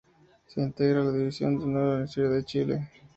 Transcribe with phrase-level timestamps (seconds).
[0.47, 2.89] Se integra a la división de honor, Universidad de Chile.